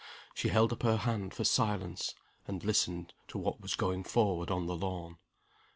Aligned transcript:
She 0.33 0.47
held 0.49 0.73
up 0.73 0.81
her 0.81 0.97
hand 0.97 1.31
for 1.35 1.43
silence, 1.43 2.15
and 2.47 2.63
listened 2.63 3.13
to 3.27 3.37
what 3.37 3.61
was 3.61 3.75
going 3.75 4.03
forward 4.03 4.49
on 4.49 4.65
the 4.65 4.75
lawn. 4.75 5.17